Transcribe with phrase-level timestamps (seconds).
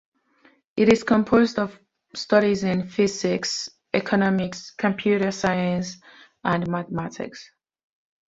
[0.77, 1.79] It is composed of
[2.15, 5.97] studies in Physics, Economics, Computer Science
[6.43, 7.51] and Mathematics.